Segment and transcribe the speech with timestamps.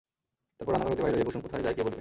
[0.57, 1.89] তারপর রান্নাঘর হইতে বাহির হইয়া কুসুম কোথায় যায় কে বলিবে।